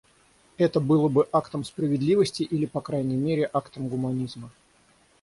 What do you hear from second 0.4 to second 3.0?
Это было бы актом справедливости или, по